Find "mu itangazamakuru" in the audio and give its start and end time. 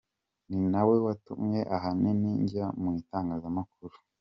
2.81-3.95